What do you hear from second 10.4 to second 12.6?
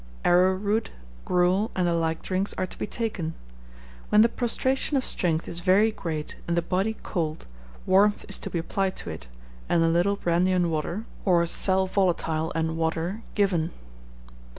and water, or sal volatile